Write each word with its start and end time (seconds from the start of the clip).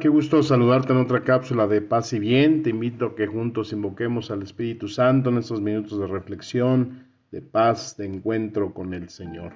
Qué 0.00 0.08
gusto 0.08 0.42
saludarte 0.42 0.92
en 0.92 0.98
otra 0.98 1.22
cápsula 1.22 1.68
de 1.68 1.80
paz 1.80 2.12
y 2.12 2.18
bien. 2.18 2.64
Te 2.64 2.70
invito 2.70 3.06
a 3.06 3.14
que 3.14 3.28
juntos 3.28 3.72
invoquemos 3.72 4.32
al 4.32 4.42
Espíritu 4.42 4.88
Santo 4.88 5.30
en 5.30 5.38
estos 5.38 5.60
minutos 5.60 6.00
de 6.00 6.08
reflexión, 6.08 7.06
de 7.30 7.40
paz, 7.40 7.96
de 7.96 8.06
encuentro 8.06 8.74
con 8.74 8.94
el 8.94 9.08
Señor. 9.08 9.52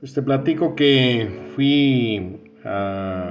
Pues 0.00 0.14
te 0.14 0.22
platico 0.22 0.74
que 0.74 1.28
fui 1.54 2.40
a 2.64 3.30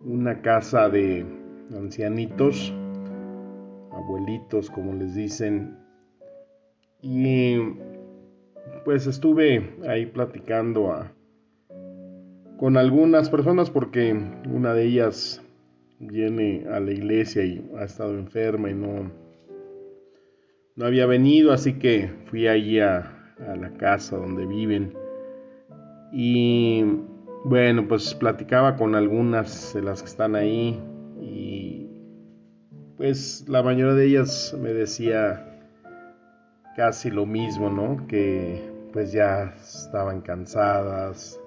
una 0.00 0.42
casa 0.42 0.90
de 0.90 1.24
ancianitos, 1.74 2.70
abuelitos 3.92 4.68
como 4.68 4.92
les 4.92 5.14
dicen, 5.14 5.80
y 7.02 7.56
pues 8.84 9.06
estuve 9.06 9.74
ahí 9.88 10.06
platicando 10.06 11.06
con 12.58 12.76
algunas 12.76 13.30
personas 13.30 13.70
porque 13.70 14.12
una 14.48 14.74
de 14.74 14.84
ellas 14.84 15.42
viene 15.98 16.66
a 16.70 16.80
la 16.80 16.90
iglesia 16.90 17.44
y 17.44 17.70
ha 17.78 17.84
estado 17.84 18.18
enferma 18.18 18.70
y 18.70 18.74
no, 18.74 19.10
no 20.76 20.86
había 20.86 21.06
venido, 21.06 21.52
así 21.52 21.74
que 21.74 22.10
fui 22.26 22.48
allí 22.48 22.80
a, 22.80 23.34
a 23.48 23.56
la 23.56 23.70
casa 23.74 24.16
donde 24.16 24.46
viven. 24.46 24.94
Y 26.12 26.84
bueno, 27.44 27.86
pues 27.88 28.14
platicaba 28.14 28.76
con 28.76 28.94
algunas 28.94 29.72
de 29.74 29.82
las 29.82 30.02
que 30.02 30.08
están 30.08 30.34
ahí 30.34 30.78
y 31.20 31.86
pues 32.96 33.46
la 33.48 33.62
mayoría 33.62 33.94
de 33.94 34.06
ellas 34.06 34.54
me 34.60 34.74
decía 34.74 35.49
casi 36.80 37.10
lo 37.10 37.26
mismo, 37.26 37.68
¿no? 37.68 38.06
Que 38.06 38.58
pues 38.94 39.12
ya 39.12 39.54
estaban 39.62 40.22
cansadas, 40.22 41.38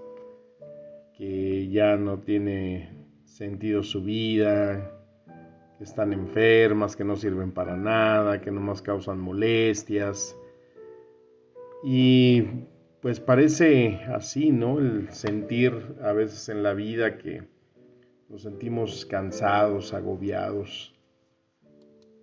que 1.18 1.68
ya 1.70 1.98
no 1.98 2.20
tiene 2.20 3.08
sentido 3.26 3.82
su 3.82 4.04
vida, 4.04 4.92
que 5.80 5.86
están 5.86 6.14
enfermas, 6.14 6.96
que 6.96 7.04
no 7.04 7.16
sirven 7.16 7.52
para 7.52 7.76
nada, 7.76 8.42
que 8.42 8.52
nomás 8.52 8.84
causan 8.84 9.20
molestias. 9.20 10.38
Y 11.84 12.44
pues 13.02 13.20
parece 13.20 14.02
así, 14.14 14.52
¿no? 14.52 14.78
El 14.78 15.10
sentir 15.10 15.96
a 16.04 16.14
veces 16.14 16.48
en 16.50 16.62
la 16.62 16.76
vida 16.76 17.18
que 17.18 17.42
nos 18.30 18.44
sentimos 18.44 19.08
cansados, 19.08 19.96
agobiados. 19.96 20.94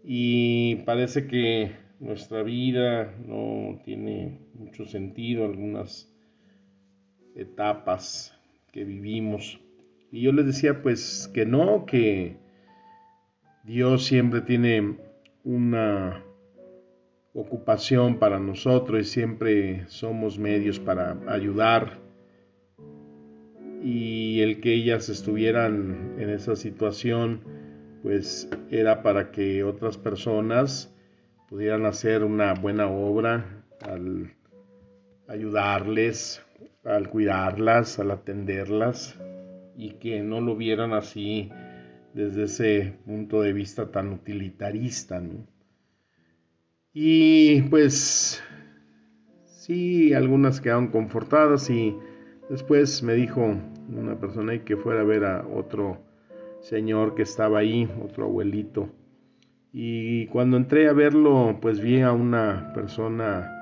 Y 0.05 0.77
parece 0.84 1.27
que 1.27 1.89
nuestra 2.00 2.42
vida 2.42 3.14
no 3.26 3.78
tiene 3.84 4.40
mucho 4.54 4.86
sentido, 4.86 5.44
algunas 5.44 6.10
etapas 7.36 8.34
que 8.72 8.84
vivimos. 8.84 9.60
Y 10.10 10.22
yo 10.22 10.32
les 10.32 10.47
decía 10.47 10.82
pues 10.82 11.30
que 11.32 11.44
no, 11.44 11.84
que 11.84 12.38
Dios 13.64 14.06
siempre 14.06 14.41
tiene 14.41 14.97
una 15.44 16.25
ocupación 17.34 18.19
para 18.19 18.41
nosotros 18.41 19.00
y 19.02 19.04
siempre 19.04 19.86
somos 19.86 20.38
medios 20.38 20.80
para 20.80 21.20
ayudar. 21.28 22.00
Y 23.82 24.41
el 24.41 24.60
que 24.60 24.75
ellas 24.75 25.08
estuvieran 25.10 26.14
en 26.19 26.30
esa 26.30 26.56
situación, 26.56 27.42
pues 28.02 28.48
era 28.70 29.02
para 29.02 29.30
que 29.30 29.64
otras 29.64 29.96
personas 29.98 30.94
pudieran 31.50 31.84
hacer 31.84 32.22
una 32.22 32.55
buena 32.55 32.87
obra 32.87 33.65
al 33.83 34.33
ayudarles, 35.27 36.41
al 36.84 37.11
cuidarlas, 37.11 37.99
al 37.99 38.12
atenderlas 38.12 39.19
y 39.77 39.94
que 39.94 40.22
no 40.22 40.41
lo 40.41 40.55
vieran 40.55 40.93
así 40.93 41.50
desde 42.15 42.44
ese 42.44 42.94
punto 43.05 43.43
de 43.43 43.53
vista 43.53 43.91
tan 43.91 44.12
utilitarista. 44.12 45.21
Y 46.93 47.62
pues 47.62 48.41
sí, 49.47 50.15
algunas 50.15 50.61
quedaron 50.61 50.87
confortadas 50.88 51.69
y 51.69 51.97
después 52.49 53.03
me 53.03 53.15
dijo 53.15 53.56
una 53.88 54.21
persona 54.21 54.65
que 54.65 54.77
fuera 54.77 55.00
a 55.00 55.05
ver 55.05 55.25
a 55.25 55.44
otro 55.49 56.00
señor 56.61 57.17
que 57.17 57.22
estaba 57.22 57.59
ahí, 57.59 57.91
otro 58.05 58.27
abuelito 58.27 58.88
y 59.72 60.26
cuando 60.26 60.56
entré 60.56 60.88
a 60.88 60.92
verlo, 60.92 61.58
pues 61.60 61.81
vi 61.81 62.00
a 62.00 62.12
una 62.12 62.72
persona 62.75 63.60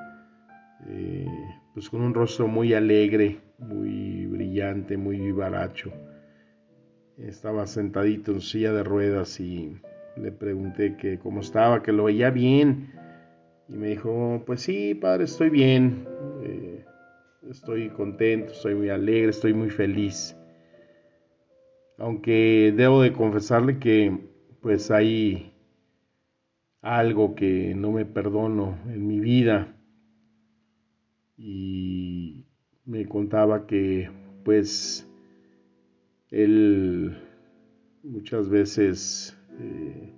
eh, 0.86 1.26
pues 1.74 1.90
con 1.90 2.00
un 2.00 2.14
rostro 2.14 2.48
muy 2.48 2.72
alegre, 2.72 3.40
muy 3.58 4.26
brillante, 4.26 4.96
muy 4.96 5.18
vivaracho. 5.18 5.92
Estaba 7.18 7.66
sentadito 7.66 8.32
en 8.32 8.40
silla 8.40 8.72
de 8.72 8.84
ruedas 8.84 9.38
y 9.40 9.76
le 10.16 10.32
pregunté 10.32 10.96
que 10.96 11.18
cómo 11.18 11.40
estaba, 11.40 11.82
que 11.82 11.92
lo 11.92 12.04
veía 12.04 12.30
bien. 12.30 12.92
Y 13.68 13.74
me 13.74 13.88
dijo, 13.88 14.42
pues 14.46 14.62
sí, 14.62 14.94
padre, 14.94 15.24
estoy 15.24 15.50
bien, 15.50 16.06
eh, 16.42 16.84
estoy 17.50 17.90
contento, 17.90 18.52
estoy 18.52 18.74
muy 18.74 18.88
alegre, 18.88 19.30
estoy 19.30 19.52
muy 19.52 19.68
feliz. 19.68 20.36
Aunque 21.98 22.72
debo 22.74 23.02
de 23.02 23.12
confesarle 23.12 23.78
que 23.78 24.16
pues 24.62 24.90
hay 24.90 25.47
algo 26.82 27.34
que 27.34 27.74
no 27.74 27.92
me 27.92 28.04
perdono 28.04 28.78
en 28.86 29.06
mi 29.06 29.20
vida. 29.20 29.74
Y 31.36 32.46
me 32.84 33.06
contaba 33.06 33.66
que 33.66 34.10
pues 34.44 35.08
él 36.30 37.16
muchas 38.02 38.48
veces 38.48 39.36
eh, 39.60 40.12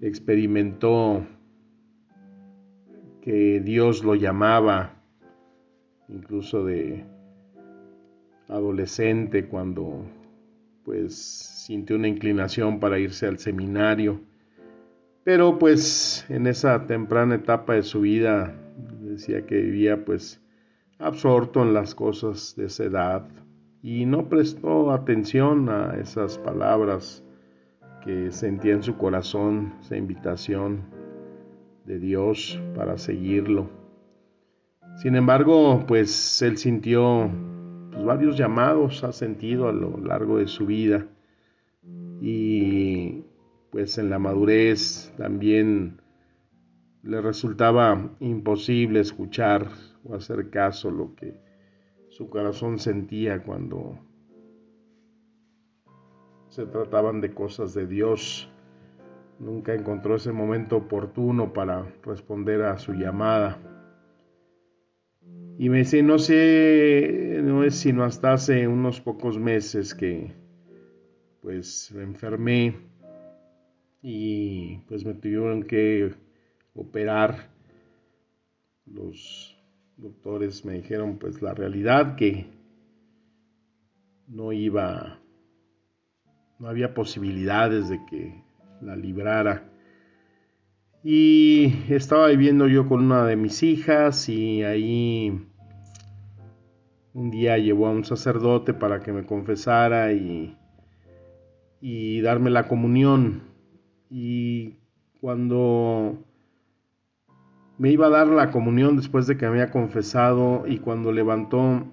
experimentó 0.00 1.26
que 3.20 3.60
Dios 3.60 4.04
lo 4.04 4.14
llamaba, 4.14 5.02
incluso 6.08 6.64
de 6.64 7.04
adolescente, 8.48 9.46
cuando 9.46 10.06
pues 10.84 11.14
sintió 11.66 11.96
una 11.96 12.08
inclinación 12.08 12.80
para 12.80 12.98
irse 12.98 13.26
al 13.26 13.38
seminario 13.38 14.22
pero 15.28 15.58
pues 15.58 16.24
en 16.30 16.46
esa 16.46 16.86
temprana 16.86 17.34
etapa 17.34 17.74
de 17.74 17.82
su 17.82 18.00
vida 18.00 18.54
decía 19.02 19.44
que 19.44 19.56
vivía 19.56 20.02
pues 20.02 20.40
absorto 20.98 21.60
en 21.60 21.74
las 21.74 21.94
cosas 21.94 22.54
de 22.56 22.64
esa 22.64 22.84
edad 22.84 23.28
y 23.82 24.06
no 24.06 24.30
prestó 24.30 24.90
atención 24.90 25.68
a 25.68 25.98
esas 26.00 26.38
palabras 26.38 27.22
que 28.02 28.32
sentía 28.32 28.72
en 28.72 28.82
su 28.82 28.96
corazón, 28.96 29.74
esa 29.82 29.98
invitación 29.98 30.84
de 31.84 31.98
Dios 31.98 32.58
para 32.74 32.96
seguirlo. 32.96 33.68
Sin 34.96 35.14
embargo, 35.14 35.84
pues 35.86 36.40
él 36.40 36.56
sintió 36.56 37.30
pues, 37.90 38.02
varios 38.02 38.38
llamados, 38.38 39.04
ha 39.04 39.12
sentido 39.12 39.68
a 39.68 39.74
lo 39.74 39.98
largo 39.98 40.38
de 40.38 40.46
su 40.46 40.64
vida 40.64 41.06
y 42.18 43.24
pues 43.70 43.98
en 43.98 44.10
la 44.10 44.18
madurez 44.18 45.12
también 45.16 46.00
le 47.02 47.20
resultaba 47.20 48.10
imposible 48.20 49.00
escuchar 49.00 49.68
o 50.04 50.14
hacer 50.14 50.50
caso 50.50 50.90
lo 50.90 51.14
que 51.14 51.38
su 52.08 52.28
corazón 52.28 52.78
sentía 52.78 53.42
cuando 53.42 53.98
se 56.48 56.66
trataban 56.66 57.20
de 57.20 57.32
cosas 57.32 57.74
de 57.74 57.86
Dios. 57.86 58.50
Nunca 59.38 59.74
encontró 59.74 60.16
ese 60.16 60.32
momento 60.32 60.76
oportuno 60.76 61.52
para 61.52 61.86
responder 62.02 62.62
a 62.62 62.78
su 62.78 62.94
llamada. 62.94 63.58
Y 65.58 65.68
me 65.68 65.78
dice, 65.78 66.02
no 66.02 66.18
sé, 66.18 67.40
no 67.42 67.62
es 67.64 67.74
sino 67.76 68.04
hasta 68.04 68.32
hace 68.32 68.66
unos 68.66 69.00
pocos 69.00 69.38
meses 69.38 69.94
que 69.94 70.34
pues 71.42 71.92
me 71.94 72.02
enfermé 72.02 72.76
y 74.02 74.78
pues 74.88 75.04
me 75.04 75.14
tuvieron 75.14 75.64
que 75.64 76.14
operar. 76.74 77.50
Los 78.86 79.56
doctores 79.96 80.64
me 80.64 80.74
dijeron 80.74 81.18
pues 81.18 81.42
la 81.42 81.54
realidad 81.54 82.16
que 82.16 82.46
no 84.28 84.52
iba, 84.52 85.18
no 86.58 86.68
había 86.68 86.94
posibilidades 86.94 87.88
de 87.88 88.00
que 88.06 88.42
la 88.80 88.96
librara. 88.96 89.64
Y 91.02 91.72
estaba 91.88 92.28
viviendo 92.28 92.66
yo 92.66 92.88
con 92.88 93.04
una 93.04 93.24
de 93.24 93.36
mis 93.36 93.62
hijas 93.62 94.28
y 94.28 94.62
ahí 94.62 95.46
un 97.14 97.30
día 97.30 97.56
llevó 97.58 97.86
a 97.86 97.90
un 97.90 98.04
sacerdote 98.04 98.74
para 98.74 99.00
que 99.00 99.12
me 99.12 99.24
confesara 99.24 100.12
y, 100.12 100.56
y 101.80 102.20
darme 102.20 102.50
la 102.50 102.68
comunión. 102.68 103.47
Y 104.10 104.76
cuando 105.20 106.18
me 107.78 107.90
iba 107.90 108.06
a 108.06 108.10
dar 108.10 108.28
la 108.28 108.50
comunión 108.50 108.96
después 108.96 109.26
de 109.26 109.36
que 109.36 109.46
me 109.46 109.52
había 109.52 109.70
confesado 109.70 110.64
y 110.66 110.78
cuando 110.78 111.12
levantó 111.12 111.86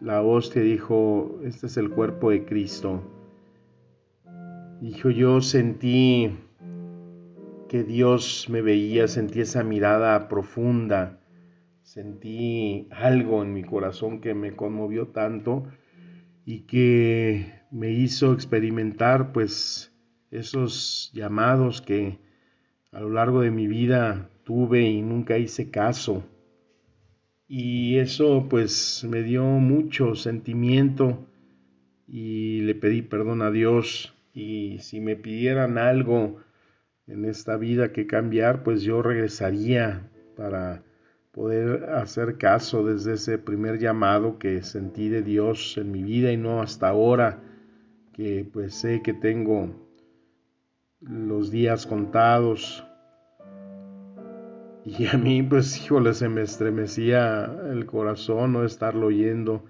la 0.00 0.22
hostia 0.22 0.62
dijo, 0.62 1.40
este 1.44 1.66
es 1.66 1.76
el 1.76 1.90
cuerpo 1.90 2.30
de 2.30 2.44
Cristo. 2.44 3.02
Dijo, 4.80 5.10
yo 5.10 5.40
sentí 5.40 6.36
que 7.68 7.82
Dios 7.84 8.46
me 8.48 8.62
veía, 8.62 9.08
sentí 9.08 9.40
esa 9.40 9.62
mirada 9.64 10.28
profunda 10.28 11.18
sentí 11.88 12.86
algo 12.90 13.42
en 13.42 13.54
mi 13.54 13.64
corazón 13.64 14.20
que 14.20 14.34
me 14.34 14.54
conmovió 14.54 15.08
tanto 15.08 15.64
y 16.44 16.66
que 16.66 17.62
me 17.70 17.92
hizo 17.92 18.34
experimentar 18.34 19.32
pues 19.32 19.87
esos 20.30 21.10
llamados 21.14 21.80
que 21.82 22.18
a 22.92 23.00
lo 23.00 23.10
largo 23.10 23.40
de 23.40 23.50
mi 23.50 23.66
vida 23.66 24.30
tuve 24.44 24.82
y 24.82 25.02
nunca 25.02 25.38
hice 25.38 25.70
caso. 25.70 26.24
Y 27.46 27.96
eso 27.96 28.46
pues 28.48 29.04
me 29.08 29.22
dio 29.22 29.44
mucho 29.44 30.14
sentimiento 30.14 31.26
y 32.06 32.60
le 32.62 32.74
pedí 32.74 33.02
perdón 33.02 33.42
a 33.42 33.50
Dios 33.50 34.14
y 34.34 34.78
si 34.80 35.00
me 35.00 35.16
pidieran 35.16 35.78
algo 35.78 36.36
en 37.06 37.24
esta 37.24 37.56
vida 37.56 37.92
que 37.92 38.06
cambiar 38.06 38.62
pues 38.62 38.82
yo 38.82 39.02
regresaría 39.02 40.10
para 40.36 40.82
poder 41.32 41.90
hacer 41.90 42.36
caso 42.36 42.84
desde 42.84 43.14
ese 43.14 43.38
primer 43.38 43.78
llamado 43.78 44.38
que 44.38 44.62
sentí 44.62 45.08
de 45.08 45.22
Dios 45.22 45.76
en 45.78 45.90
mi 45.90 46.02
vida 46.02 46.32
y 46.32 46.36
no 46.36 46.60
hasta 46.60 46.88
ahora 46.88 47.40
que 48.12 48.46
pues 48.50 48.74
sé 48.74 49.02
que 49.02 49.14
tengo 49.14 49.87
los 51.00 51.50
días 51.50 51.86
contados 51.86 52.84
y 54.84 55.06
a 55.06 55.16
mí 55.16 55.42
pues 55.42 55.76
híjole 55.76 56.14
se 56.14 56.28
me 56.28 56.42
estremecía 56.42 57.44
el 57.70 57.86
corazón 57.86 58.54
no 58.54 58.64
estarlo 58.64 59.06
oyendo 59.06 59.64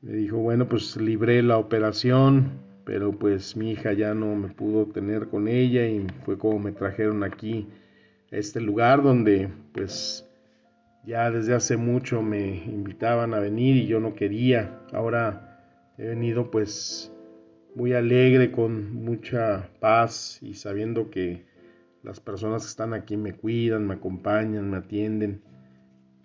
me 0.00 0.12
dijo 0.12 0.38
bueno 0.38 0.68
pues 0.68 0.96
libré 0.96 1.42
la 1.42 1.58
operación 1.58 2.60
pero 2.84 3.12
pues 3.12 3.56
mi 3.56 3.72
hija 3.72 3.92
ya 3.92 4.14
no 4.14 4.34
me 4.34 4.48
pudo 4.48 4.86
tener 4.86 5.28
con 5.28 5.48
ella 5.48 5.86
y 5.86 6.06
fue 6.24 6.38
como 6.38 6.58
me 6.58 6.72
trajeron 6.72 7.24
aquí 7.24 7.68
a 8.32 8.36
este 8.36 8.60
lugar 8.60 9.02
donde 9.02 9.50
pues 9.72 10.28
ya 11.04 11.30
desde 11.30 11.54
hace 11.54 11.76
mucho 11.76 12.22
me 12.22 12.64
invitaban 12.64 13.34
a 13.34 13.40
venir 13.40 13.76
y 13.76 13.86
yo 13.86 14.00
no 14.00 14.14
quería. 14.14 14.80
Ahora 14.92 15.94
he 15.98 16.06
venido 16.06 16.50
pues 16.50 17.11
muy 17.74 17.94
alegre, 17.94 18.52
con 18.52 18.94
mucha 18.94 19.70
paz 19.80 20.38
y 20.42 20.54
sabiendo 20.54 21.10
que 21.10 21.44
las 22.02 22.20
personas 22.20 22.62
que 22.62 22.68
están 22.68 22.94
aquí 22.94 23.16
me 23.16 23.34
cuidan, 23.34 23.86
me 23.86 23.94
acompañan, 23.94 24.70
me 24.70 24.78
atienden. 24.78 25.42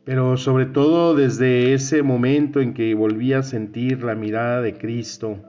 Pero 0.04 0.38
sobre 0.38 0.66
todo 0.66 1.16
desde 1.16 1.74
ese 1.74 2.02
momento 2.02 2.62
en 2.62 2.74
que 2.74 2.96
volví 2.96 3.34
a 3.34 3.44
sentir 3.44 4.04
la 4.04 4.16
mirada 4.16 4.62
de 4.62 4.78
Cristo 4.78 5.44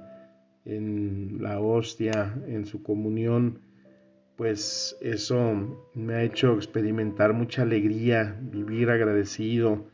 en 0.65 1.39
la 1.41 1.61
hostia, 1.61 2.35
en 2.47 2.67
su 2.67 2.83
comunión, 2.83 3.61
pues 4.37 4.97
eso 5.01 5.79
me 5.95 6.15
ha 6.15 6.23
hecho 6.23 6.55
experimentar 6.55 7.33
mucha 7.33 7.63
alegría, 7.63 8.39
vivir 8.41 8.91
agradecido, 8.91 9.87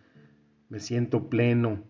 me 0.68 0.80
siento 0.80 1.28
pleno 1.28 1.82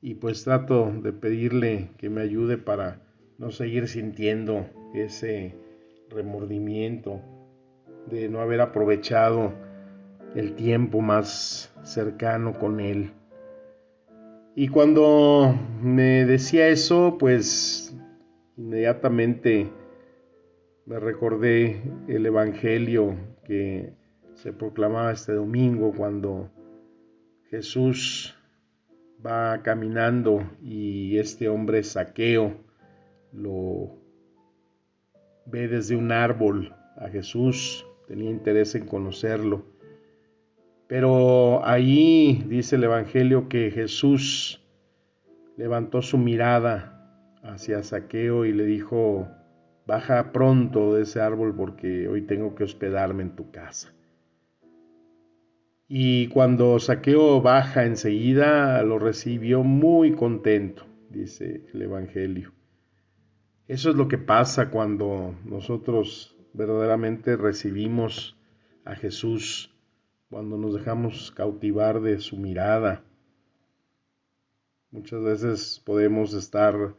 y 0.00 0.14
pues 0.14 0.44
trato 0.44 0.92
de 1.02 1.12
pedirle 1.12 1.90
que 1.98 2.08
me 2.08 2.22
ayude 2.22 2.56
para 2.56 3.01
no 3.38 3.50
seguir 3.50 3.88
sintiendo 3.88 4.66
ese 4.94 5.54
remordimiento 6.08 7.20
de 8.10 8.28
no 8.28 8.40
haber 8.40 8.60
aprovechado 8.60 9.52
el 10.34 10.54
tiempo 10.54 11.00
más 11.00 11.72
cercano 11.82 12.58
con 12.58 12.80
él. 12.80 13.12
Y 14.54 14.68
cuando 14.68 15.54
me 15.82 16.26
decía 16.26 16.68
eso, 16.68 17.16
pues 17.18 17.96
inmediatamente 18.56 19.70
me 20.84 20.98
recordé 20.98 21.82
el 22.08 22.26
Evangelio 22.26 23.16
que 23.44 23.94
se 24.34 24.52
proclamaba 24.52 25.12
este 25.12 25.32
domingo 25.32 25.92
cuando 25.96 26.50
Jesús 27.50 28.36
va 29.24 29.62
caminando 29.62 30.50
y 30.60 31.18
este 31.18 31.48
hombre 31.48 31.82
saqueo 31.82 32.56
lo 33.32 33.98
ve 35.46 35.68
desde 35.68 35.96
un 35.96 36.12
árbol 36.12 36.74
a 36.96 37.08
Jesús, 37.08 37.86
tenía 38.06 38.30
interés 38.30 38.74
en 38.74 38.86
conocerlo. 38.86 39.64
Pero 40.86 41.64
ahí 41.64 42.44
dice 42.48 42.76
el 42.76 42.84
Evangelio 42.84 43.48
que 43.48 43.70
Jesús 43.70 44.62
levantó 45.56 46.02
su 46.02 46.18
mirada 46.18 47.38
hacia 47.42 47.82
Saqueo 47.82 48.44
y 48.44 48.52
le 48.52 48.64
dijo, 48.64 49.28
Baja 49.86 50.32
pronto 50.32 50.94
de 50.94 51.02
ese 51.02 51.20
árbol 51.20 51.56
porque 51.56 52.06
hoy 52.08 52.22
tengo 52.22 52.54
que 52.54 52.64
hospedarme 52.64 53.24
en 53.24 53.34
tu 53.34 53.50
casa. 53.50 53.92
Y 55.88 56.28
cuando 56.28 56.78
Saqueo 56.78 57.42
baja 57.42 57.84
enseguida, 57.84 58.82
lo 58.82 58.98
recibió 58.98 59.62
muy 59.62 60.12
contento, 60.12 60.86
dice 61.10 61.66
el 61.74 61.82
Evangelio. 61.82 62.52
Eso 63.72 63.88
es 63.88 63.96
lo 63.96 64.06
que 64.06 64.18
pasa 64.18 64.68
cuando 64.68 65.34
nosotros 65.46 66.36
verdaderamente 66.52 67.38
recibimos 67.38 68.36
a 68.84 68.94
Jesús, 68.96 69.74
cuando 70.28 70.58
nos 70.58 70.74
dejamos 70.74 71.30
cautivar 71.30 72.02
de 72.02 72.18
su 72.18 72.36
mirada. 72.36 73.02
Muchas 74.90 75.22
veces 75.22 75.82
podemos 75.86 76.34
estar 76.34 76.96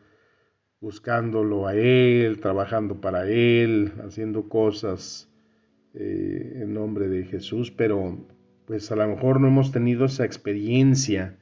buscándolo 0.81 1.67
a 1.67 1.75
Él, 1.75 2.39
trabajando 2.39 2.99
para 2.99 3.29
Él, 3.29 3.93
haciendo 4.03 4.49
cosas 4.49 5.29
eh, 5.93 6.53
en 6.55 6.73
nombre 6.73 7.07
de 7.07 7.25
Jesús, 7.25 7.69
pero 7.69 8.25
pues 8.65 8.91
a 8.91 8.95
lo 8.95 9.07
mejor 9.09 9.39
no 9.39 9.47
hemos 9.47 9.71
tenido 9.71 10.05
esa 10.05 10.25
experiencia 10.25 11.37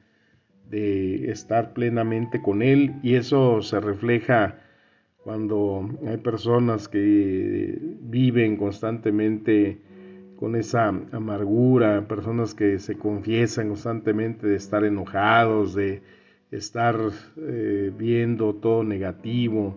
de 0.68 1.30
estar 1.30 1.72
plenamente 1.72 2.42
con 2.42 2.60
Él 2.60 2.96
y 3.02 3.14
eso 3.14 3.62
se 3.62 3.80
refleja 3.80 4.61
cuando 5.24 5.88
hay 6.06 6.16
personas 6.16 6.88
que 6.88 7.78
viven 8.00 8.56
constantemente 8.56 9.78
con 10.36 10.56
esa 10.56 10.88
amargura, 10.88 12.08
personas 12.08 12.54
que 12.54 12.80
se 12.80 12.96
confiesan 12.96 13.68
constantemente 13.68 14.48
de 14.48 14.56
estar 14.56 14.84
enojados, 14.84 15.74
de 15.74 16.02
estar 16.50 16.98
eh, 17.36 17.92
viendo 17.96 18.54
todo 18.54 18.82
negativo, 18.82 19.76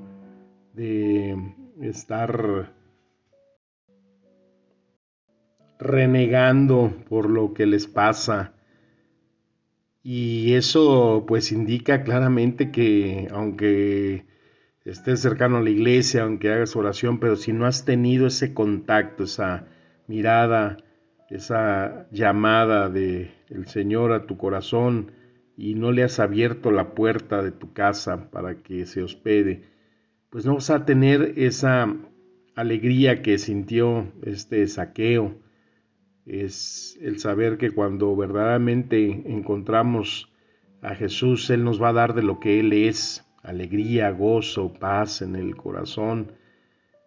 de 0.73 1.37
estar 1.81 2.73
renegando 5.77 6.91
por 7.07 7.29
lo 7.29 7.53
que 7.53 7.67
les 7.67 7.85
pasa. 7.85 8.53
Y 10.01 10.53
eso 10.53 11.25
pues 11.27 11.51
indica 11.51 12.03
claramente 12.03 12.71
que 12.71 13.27
aunque 13.31 14.25
estés 14.85 15.19
cercano 15.19 15.57
a 15.57 15.61
la 15.61 15.69
iglesia, 15.69 16.23
aunque 16.23 16.51
hagas 16.51 16.75
oración, 16.75 17.19
pero 17.19 17.35
si 17.35 17.51
no 17.51 17.65
has 17.65 17.85
tenido 17.85 18.27
ese 18.27 18.53
contacto, 18.53 19.23
esa 19.23 19.67
mirada, 20.07 20.77
esa 21.29 22.07
llamada 22.11 22.89
de 22.89 23.31
el 23.49 23.67
Señor 23.67 24.13
a 24.13 24.27
tu 24.27 24.37
corazón, 24.37 25.11
y 25.57 25.75
no 25.75 25.91
le 25.91 26.03
has 26.03 26.19
abierto 26.19 26.71
la 26.71 26.93
puerta 26.93 27.41
de 27.41 27.51
tu 27.51 27.73
casa 27.73 28.29
para 28.29 28.61
que 28.61 28.85
se 28.85 29.01
hospede, 29.01 29.63
pues 30.29 30.45
no 30.45 30.55
vas 30.55 30.69
a 30.69 30.85
tener 30.85 31.33
esa 31.37 31.95
alegría 32.55 33.21
que 33.21 33.37
sintió 33.37 34.11
este 34.23 34.67
saqueo. 34.67 35.37
Es 36.25 36.97
el 37.01 37.19
saber 37.19 37.57
que 37.57 37.71
cuando 37.71 38.15
verdaderamente 38.15 39.23
encontramos 39.31 40.31
a 40.81 40.95
Jesús, 40.95 41.49
Él 41.49 41.63
nos 41.63 41.81
va 41.81 41.89
a 41.89 41.93
dar 41.93 42.13
de 42.15 42.23
lo 42.23 42.39
que 42.39 42.59
Él 42.59 42.73
es, 42.73 43.24
alegría, 43.45 44.11
gozo, 44.11 44.73
paz 44.73 45.21
en 45.21 45.35
el 45.35 45.55
corazón. 45.55 46.33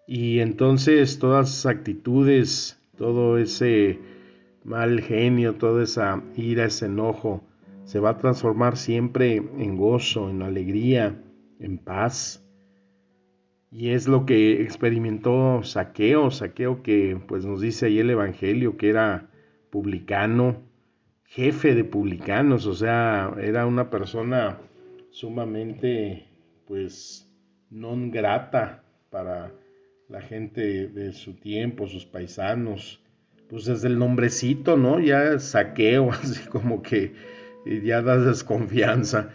Y 0.06 0.40
entonces 0.40 1.18
todas 1.18 1.50
esas 1.50 1.66
actitudes, 1.66 2.80
todo 2.96 3.38
ese 3.38 3.98
mal 4.64 5.00
genio, 5.00 5.54
toda 5.56 5.82
esa 5.82 6.22
ira, 6.36 6.64
ese 6.64 6.86
enojo, 6.86 7.42
se 7.84 8.00
va 8.00 8.10
a 8.10 8.18
transformar 8.18 8.76
siempre 8.76 9.36
en 9.36 9.76
gozo, 9.76 10.30
en 10.30 10.42
alegría, 10.42 11.22
en 11.58 11.78
paz. 11.78 12.44
Y 13.70 13.90
es 13.90 14.08
lo 14.08 14.24
que 14.24 14.62
experimentó 14.62 15.62
Saqueo, 15.62 16.30
Saqueo 16.30 16.82
que 16.82 17.20
pues 17.26 17.44
nos 17.44 17.60
dice 17.60 17.86
ahí 17.86 17.98
el 17.98 18.10
Evangelio 18.10 18.76
que 18.76 18.88
era 18.88 19.30
publicano, 19.70 20.62
jefe 21.24 21.74
de 21.74 21.84
publicanos, 21.84 22.66
o 22.66 22.74
sea, 22.74 23.34
era 23.40 23.66
una 23.66 23.90
persona 23.90 24.58
sumamente 25.10 26.27
pues 26.68 27.26
non 27.70 28.10
grata 28.12 28.84
para 29.10 29.50
la 30.08 30.20
gente 30.20 30.86
de 30.88 31.12
su 31.12 31.34
tiempo, 31.34 31.88
sus 31.88 32.04
paisanos. 32.04 33.02
Pues 33.48 33.64
desde 33.64 33.88
el 33.88 33.98
nombrecito, 33.98 34.76
¿no? 34.76 35.00
Ya 35.00 35.38
saqueo, 35.38 36.12
así 36.12 36.46
como 36.48 36.82
que 36.82 37.14
ya 37.82 38.02
das 38.02 38.24
desconfianza. 38.24 39.30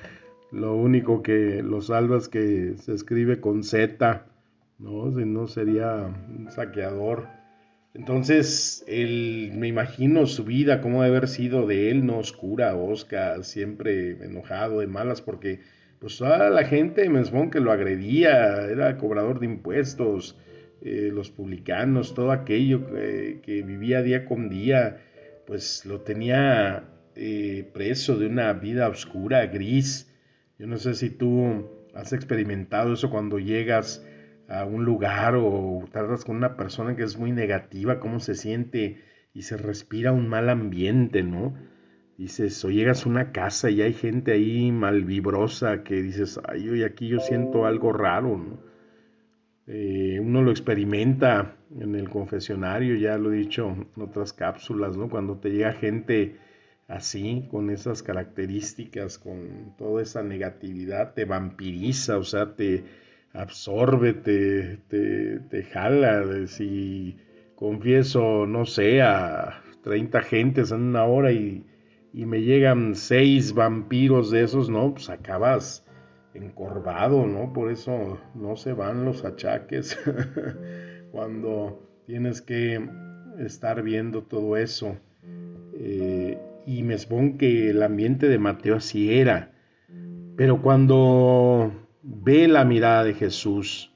Lo 0.51 0.75
único 0.75 1.23
que 1.23 1.63
lo 1.63 1.81
salvas 1.81 2.29
que 2.29 2.75
se 2.77 2.93
escribe 2.93 3.41
con 3.41 3.63
Z, 3.63 4.27
¿no? 4.77 5.11
Si 5.11 5.25
no 5.25 5.47
sería 5.47 6.13
un 6.29 6.51
saqueador. 6.51 7.27
Entonces, 7.95 8.83
él, 8.87 9.51
me 9.55 9.67
imagino 9.67 10.25
su 10.25 10.43
vida, 10.45 10.81
cómo 10.81 11.03
debe 11.03 11.17
haber 11.17 11.29
sido 11.29 11.67
de 11.67 11.91
él, 11.91 12.05
no 12.05 12.17
oscura, 12.17 12.75
osca, 12.75 13.41
siempre 13.43 14.11
enojado, 14.23 14.79
de 14.79 14.87
malas, 14.87 15.21
porque 15.21 15.61
pues 16.03 16.17
toda 16.17 16.49
la 16.49 16.65
gente 16.65 17.05
en 17.05 17.49
que 17.49 17.61
lo 17.61 17.71
agredía, 17.71 18.65
era 18.65 18.97
cobrador 18.97 19.39
de 19.39 19.45
impuestos, 19.45 20.37
eh, 20.81 21.09
los 21.13 21.31
publicanos, 21.31 22.13
todo 22.13 22.33
aquello 22.33 22.85
que, 22.87 23.63
vivía 23.65 24.01
día 24.01 24.25
con 24.25 24.49
día, 24.49 24.97
pues 25.47 25.85
lo 25.85 26.01
tenía 26.01 26.83
eh, 27.15 27.71
preso 27.73 28.17
de 28.17 28.27
una 28.27 28.51
vida 28.51 28.89
oscura, 28.89 29.45
gris. 29.45 30.13
Yo 30.59 30.67
no 30.67 30.75
sé 30.75 30.93
si 30.95 31.09
tú 31.09 31.69
has 31.93 32.11
experimentado 32.11 32.95
eso 32.95 33.09
cuando 33.09 33.39
llegas 33.39 34.05
a 34.49 34.65
un 34.65 34.83
lugar 34.83 35.35
o 35.37 35.85
tardas 35.89 36.25
con 36.25 36.35
una 36.35 36.57
persona 36.57 36.97
que 36.97 37.03
es 37.03 37.17
muy 37.17 37.31
negativa, 37.31 38.01
cómo 38.01 38.19
se 38.19 38.35
siente 38.35 38.97
y 39.33 39.43
se 39.43 39.55
respira 39.55 40.11
un 40.11 40.27
mal 40.27 40.49
ambiente, 40.49 41.23
¿no? 41.23 41.53
Dices, 42.17 42.63
o 42.65 42.69
llegas 42.69 43.05
a 43.05 43.09
una 43.09 43.31
casa 43.31 43.69
y 43.69 43.81
hay 43.81 43.93
gente 43.93 44.33
ahí 44.33 44.71
malvibrosa 44.71 45.83
que 45.83 46.01
dices, 46.01 46.39
ay, 46.47 46.69
hoy 46.69 46.83
aquí 46.83 47.07
yo 47.07 47.19
siento 47.19 47.65
algo 47.65 47.93
raro, 47.93 48.37
¿no? 48.37 48.73
Eh, 49.65 50.19
uno 50.21 50.41
lo 50.41 50.51
experimenta 50.51 51.55
en 51.79 51.95
el 51.95 52.09
confesionario, 52.09 52.95
ya 52.95 53.17
lo 53.17 53.31
he 53.31 53.37
dicho 53.37 53.69
en 53.69 54.01
otras 54.01 54.33
cápsulas, 54.33 54.97
¿no? 54.97 55.09
Cuando 55.09 55.37
te 55.37 55.51
llega 55.51 55.71
gente 55.71 56.35
así, 56.87 57.47
con 57.49 57.69
esas 57.69 58.03
características, 58.03 59.17
con 59.17 59.73
toda 59.77 60.01
esa 60.01 60.21
negatividad, 60.21 61.13
te 61.13 61.25
vampiriza, 61.25 62.17
o 62.17 62.23
sea, 62.23 62.55
te 62.55 62.83
absorbe, 63.33 64.13
te, 64.13 64.77
te, 64.89 65.39
te 65.39 65.63
jala. 65.63 66.45
Si 66.47 67.17
confieso, 67.55 68.45
no 68.45 68.65
sé, 68.65 69.01
a 69.01 69.63
30 69.83 70.21
gentes 70.23 70.71
en 70.71 70.81
una 70.81 71.05
hora 71.05 71.31
y 71.31 71.65
y 72.13 72.27
me 72.27 72.41
llegan 72.41 72.95
seis 72.95 73.53
vampiros 73.53 74.29
de 74.29 74.43
esos, 74.43 74.69
no, 74.69 74.93
pues 74.93 75.09
acabas 75.09 75.83
encorvado, 76.35 77.25
¿no? 77.25 77.51
Por 77.53 77.71
eso 77.71 78.19
no 78.35 78.55
se 78.55 78.73
van 78.73 79.03
los 79.03 79.25
achaques 79.25 79.99
cuando 81.11 81.81
tienes 82.05 82.41
que 82.41 82.87
estar 83.39 83.81
viendo 83.81 84.23
todo 84.23 84.57
eso. 84.57 84.95
Eh, 85.73 86.39
y 86.67 86.83
me 86.83 86.97
supongo 86.99 87.39
que 87.39 87.71
el 87.71 87.81
ambiente 87.81 88.27
de 88.27 88.37
Mateo 88.37 88.75
así 88.75 89.13
era. 89.13 89.51
Pero 90.35 90.61
cuando 90.61 91.71
ve 92.03 92.47
la 92.47 92.63
mirada 92.63 93.03
de 93.03 93.15
Jesús, 93.15 93.91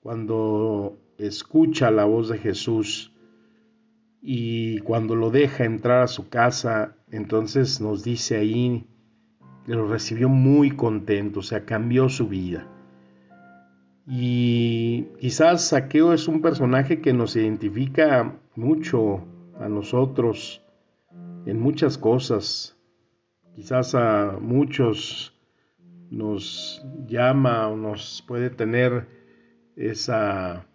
cuando 0.00 0.98
escucha 1.18 1.90
la 1.90 2.04
voz 2.04 2.28
de 2.28 2.38
Jesús 2.38 3.11
y 4.22 4.78
cuando 4.78 5.16
lo 5.16 5.30
deja 5.30 5.64
entrar 5.64 6.02
a 6.02 6.06
su 6.06 6.28
casa 6.28 6.96
entonces 7.10 7.80
nos 7.80 8.04
dice 8.04 8.36
ahí 8.36 8.86
que 9.66 9.74
lo 9.74 9.86
recibió 9.86 10.28
muy 10.28 10.70
contento, 10.70 11.40
o 11.40 11.42
sea, 11.42 11.64
cambió 11.64 12.08
su 12.08 12.28
vida. 12.28 12.66
Y 14.06 15.04
quizás 15.20 15.68
Saqueo 15.68 16.12
es 16.12 16.26
un 16.26 16.40
personaje 16.40 17.00
que 17.00 17.12
nos 17.12 17.36
identifica 17.36 18.40
mucho 18.56 19.24
a 19.60 19.68
nosotros 19.68 20.62
en 21.46 21.60
muchas 21.60 21.98
cosas. 21.98 22.76
Quizás 23.54 23.94
a 23.94 24.38
muchos 24.40 25.38
nos 26.10 26.84
llama 27.06 27.68
o 27.68 27.76
nos 27.76 28.24
puede 28.26 28.50
tener 28.50 29.06
esa 29.76 30.66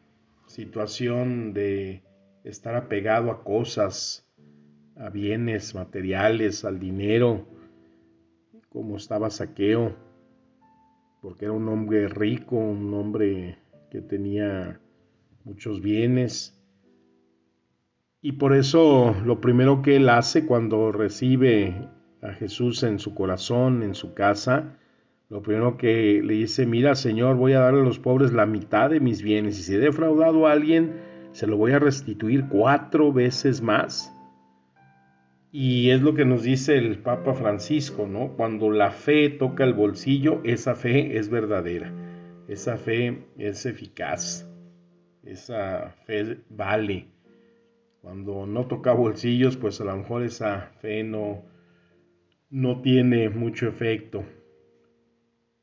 situación 0.46 1.54
de 1.54 2.04
estar 2.50 2.76
apegado 2.76 3.32
a 3.32 3.44
cosas, 3.44 4.26
a 4.96 5.10
bienes 5.10 5.76
materiales, 5.76 6.66
al 6.66 6.80
dinero, 6.80 7.46
como 8.70 8.98
estaba 8.98 9.30
Saqueo, 9.30 9.96
porque 11.22 11.46
era 11.46 11.54
un 11.54 11.68
hombre 11.68 12.08
rico, 12.08 12.56
un 12.56 12.94
hombre 12.94 13.58
que 13.92 14.02
tenía 14.02 14.80
muchos 15.44 15.82
bienes. 15.82 16.54
Y 18.22 18.34
por 18.34 18.56
eso 18.56 19.16
lo 19.26 19.42
primero 19.42 19.82
que 19.82 19.98
él 19.98 20.10
hace 20.10 20.46
cuando 20.46 20.92
recibe 20.92 21.90
a 22.22 22.34
Jesús 22.34 22.84
en 22.84 23.00
su 23.00 23.14
corazón, 23.14 23.84
en 23.84 23.94
su 23.94 24.14
casa, 24.14 24.78
lo 25.30 25.42
primero 25.42 25.78
que 25.78 26.22
le 26.24 26.34
dice, 26.34 26.66
mira 26.66 26.96
Señor, 26.96 27.36
voy 27.36 27.54
a 27.54 27.60
darle 27.60 27.82
a 27.82 27.84
los 27.84 28.00
pobres 28.00 28.32
la 28.32 28.46
mitad 28.46 28.90
de 28.90 29.02
mis 29.02 29.22
bienes 29.22 29.60
y 29.60 29.64
si 29.64 29.76
he 29.76 29.80
defraudado 29.80 30.48
a 30.48 30.54
alguien, 30.54 31.07
se 31.32 31.48
lo 31.48 31.58
voy 31.58 31.72
a 31.72 31.80
restituir 31.80 32.46
cuatro 32.50 33.12
veces 33.14 33.62
más. 33.62 34.14
Y 35.52 35.90
es 35.92 36.02
lo 36.02 36.14
que 36.14 36.26
nos 36.26 36.44
dice 36.44 36.78
el 36.78 37.00
Papa 37.00 37.34
Francisco, 37.34 38.06
¿no? 38.08 38.34
Cuando 38.36 38.70
la 38.70 38.92
fe 38.92 39.30
toca 39.30 39.64
el 39.64 39.74
bolsillo, 39.74 40.42
esa 40.44 40.76
fe 40.76 41.18
es 41.18 41.30
verdadera, 41.30 41.92
esa 42.48 42.78
fe 42.78 43.24
es 43.38 43.66
eficaz, 43.66 44.48
esa 45.24 45.96
fe 46.06 46.40
vale. 46.50 47.08
Cuando 48.02 48.46
no 48.46 48.68
toca 48.68 48.94
bolsillos, 48.94 49.58
pues 49.58 49.82
a 49.82 49.86
lo 49.86 49.98
mejor 49.98 50.24
esa 50.24 50.72
fe 50.80 51.04
no, 51.04 51.44
no 52.50 52.82
tiene 52.82 53.30
mucho 53.30 53.68
efecto. 53.68 54.24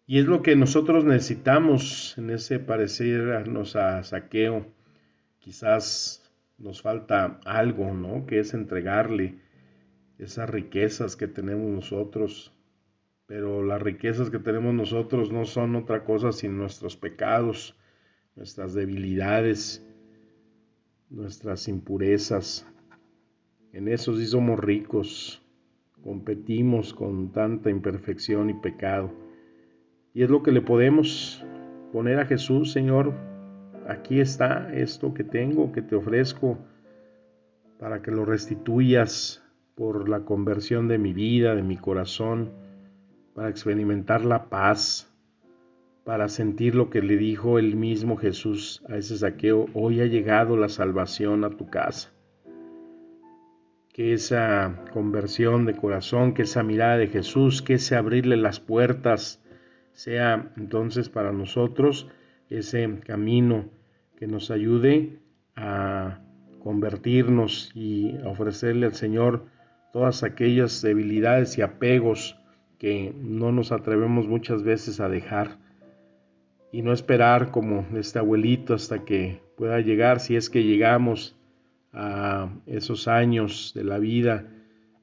Y 0.07 0.19
es 0.19 0.27
lo 0.27 0.43
que 0.43 0.55
nosotros 0.55 1.05
necesitamos 1.05 2.17
en 2.19 2.31
ese 2.31 2.59
parecernos 2.59 3.75
a 3.77 4.03
saqueo. 4.03 4.67
Quizás 5.45 6.23
nos 6.57 6.81
falta 6.81 7.39
algo, 7.45 7.93
¿no? 7.93 8.25
Que 8.25 8.39
es 8.39 8.55
entregarle 8.55 9.41
esas 10.17 10.49
riquezas 10.49 11.17
que 11.17 11.29
tenemos 11.29 11.71
nosotros, 11.71 12.55
pero 13.27 13.63
las 13.63 13.83
riquezas 13.83 14.31
que 14.31 14.39
tenemos 14.39 14.73
nosotros 14.73 15.31
no 15.31 15.45
son 15.45 15.77
otra 15.77 16.03
cosa 16.05 16.33
sino 16.33 16.55
nuestros 16.55 16.97
pecados, 16.97 17.77
nuestras 18.37 18.73
debilidades, 18.73 19.87
nuestras 21.11 21.69
impurezas. 21.69 22.67
En 23.75 23.87
eso 23.89 24.17
sí 24.17 24.25
somos 24.25 24.59
ricos, 24.59 25.43
competimos 26.03 26.95
con 26.95 27.33
tanta 27.33 27.69
imperfección 27.69 28.49
y 28.49 28.55
pecado. 28.55 29.13
Y 30.15 30.23
es 30.23 30.31
lo 30.31 30.43
que 30.43 30.53
le 30.53 30.63
podemos 30.63 31.45
poner 31.93 32.19
a 32.19 32.25
Jesús, 32.25 32.73
Señor, 32.73 33.34
aquí 33.89 34.21
está 34.21 34.73
esto 34.73 35.15
que 35.15 35.25
tengo, 35.25 35.73
que 35.73 35.83
te 35.83 35.97
ofrezco, 35.97 36.59
para 37.79 38.03
que 38.03 38.11
lo 38.11 38.25
restituyas 38.25 39.43
por 39.75 40.09
la 40.09 40.21
conversión 40.21 40.89
de 40.89 40.99
mi 40.99 41.13
vida, 41.13 41.55
de 41.55 41.63
mi 41.63 41.77
corazón, 41.77 42.53
para 43.35 43.49
experimentar 43.49 44.25
la 44.25 44.49
paz, 44.49 45.13
para 46.05 46.29
sentir 46.29 46.75
lo 46.75 46.91
que 46.91 47.03
le 47.03 47.17
dijo 47.17 47.59
el 47.59 47.77
mismo 47.77 48.17
Jesús 48.17 48.83
a 48.89 48.97
ese 48.97 49.19
saqueo, 49.19 49.67
hoy 49.75 50.01
ha 50.01 50.07
llegado 50.07 50.57
la 50.57 50.69
salvación 50.69 51.45
a 51.45 51.51
tu 51.51 51.69
casa. 51.69 52.13
Que 53.93 54.13
esa 54.13 54.85
conversión 54.93 55.67
de 55.67 55.75
corazón, 55.75 56.35
que 56.35 56.43
esa 56.43 56.63
mirada 56.63 56.99
de 56.99 57.09
Jesús, 57.09 57.63
que 57.63 57.75
ese 57.75 57.97
abrirle 57.97 58.37
las 58.37 58.61
puertas, 58.61 59.43
sea 59.93 60.53
entonces 60.57 61.09
para 61.09 61.33
nosotros 61.33 62.09
ese 62.51 63.01
camino 63.05 63.71
que 64.17 64.27
nos 64.27 64.51
ayude 64.51 65.19
a 65.57 66.21
convertirnos 66.63 67.71
y 67.75 68.17
a 68.19 68.29
ofrecerle 68.29 68.87
al 68.87 68.95
Señor 68.95 69.47
todas 69.93 70.23
aquellas 70.23 70.83
debilidades 70.83 71.59
y 71.59 71.63
apegos 71.63 72.37
que 72.79 73.15
no 73.17 73.53
nos 73.53 73.73
atrevemos 73.73 74.27
muchas 74.27 74.63
veces 74.63 75.01
a 75.01 75.09
dejar. 75.09 75.59
Y 76.73 76.83
no 76.83 76.93
esperar 76.93 77.51
como 77.51 77.87
este 77.97 78.19
abuelito 78.19 78.75
hasta 78.75 79.05
que 79.05 79.41
pueda 79.57 79.81
llegar, 79.81 80.19
si 80.19 80.35
es 80.35 80.51
que 80.51 80.65
llegamos 80.65 81.37
a 81.93 82.51
esos 82.67 83.07
años 83.07 83.73
de 83.77 83.85
la 83.85 83.99
vida 83.99 84.49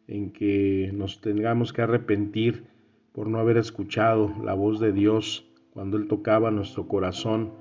en 0.07 0.31
que 0.31 0.91
nos 0.93 1.21
tengamos 1.21 1.71
que 1.71 1.81
arrepentir 1.81 2.65
por 3.13 3.27
no 3.27 3.39
haber 3.39 3.57
escuchado 3.57 4.35
la 4.43 4.53
voz 4.53 4.79
de 4.81 4.91
Dios 4.91 5.50
cuando 5.73 5.97
Él 5.97 6.07
tocaba 6.07 6.51
nuestro 6.51 6.87
corazón 6.87 7.53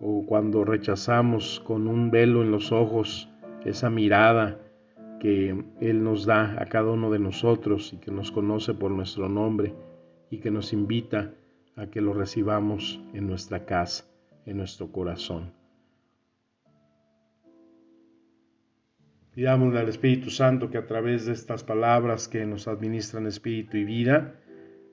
o 0.00 0.24
cuando 0.26 0.64
rechazamos 0.64 1.60
con 1.60 1.86
un 1.86 2.10
velo 2.10 2.42
en 2.42 2.50
los 2.50 2.72
ojos 2.72 3.28
esa 3.64 3.90
mirada 3.90 4.58
que 5.20 5.64
Él 5.80 6.02
nos 6.02 6.26
da 6.26 6.56
a 6.60 6.66
cada 6.66 6.90
uno 6.90 7.10
de 7.10 7.18
nosotros 7.18 7.92
y 7.92 7.98
que 7.98 8.10
nos 8.10 8.32
conoce 8.32 8.74
por 8.74 8.90
nuestro 8.90 9.28
nombre 9.28 9.74
y 10.30 10.38
que 10.38 10.50
nos 10.50 10.72
invita 10.72 11.34
a 11.76 11.86
que 11.86 12.00
lo 12.00 12.12
recibamos 12.14 13.00
en 13.12 13.26
nuestra 13.26 13.64
casa, 13.64 14.04
en 14.46 14.56
nuestro 14.56 14.90
corazón. 14.90 15.52
Pidámosle 19.34 19.78
al 19.78 19.88
Espíritu 19.88 20.30
Santo 20.30 20.70
que 20.70 20.78
a 20.78 20.86
través 20.86 21.26
de 21.26 21.32
estas 21.32 21.62
palabras 21.62 22.26
que 22.26 22.44
nos 22.46 22.66
administran 22.66 23.26
espíritu 23.26 23.76
y 23.76 23.84
vida, 23.84 24.34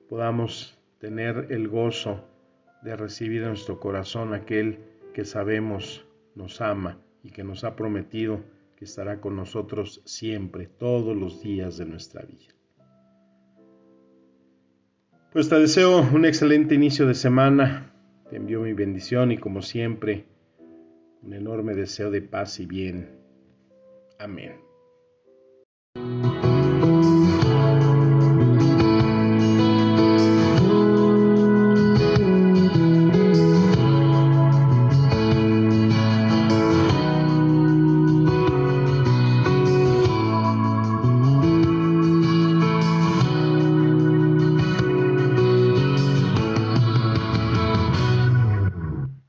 podamos 0.08 0.77
tener 0.98 1.46
el 1.50 1.68
gozo 1.68 2.24
de 2.82 2.96
recibir 2.96 3.42
en 3.42 3.48
nuestro 3.48 3.80
corazón 3.80 4.34
aquel 4.34 4.78
que 5.14 5.24
sabemos 5.24 6.06
nos 6.34 6.60
ama 6.60 6.98
y 7.22 7.30
que 7.30 7.44
nos 7.44 7.64
ha 7.64 7.76
prometido 7.76 8.40
que 8.76 8.84
estará 8.84 9.20
con 9.20 9.34
nosotros 9.34 10.02
siempre, 10.04 10.66
todos 10.66 11.16
los 11.16 11.42
días 11.42 11.78
de 11.78 11.86
nuestra 11.86 12.22
vida. 12.22 12.54
Pues 15.32 15.48
te 15.48 15.58
deseo 15.58 16.00
un 16.14 16.24
excelente 16.24 16.74
inicio 16.74 17.06
de 17.06 17.14
semana. 17.14 17.92
Te 18.30 18.36
envío 18.36 18.60
mi 18.60 18.72
bendición 18.72 19.32
y 19.32 19.38
como 19.38 19.62
siempre, 19.62 20.26
un 21.22 21.34
enorme 21.34 21.74
deseo 21.74 22.10
de 22.10 22.22
paz 22.22 22.60
y 22.60 22.66
bien. 22.66 23.18
Amén. 24.18 24.54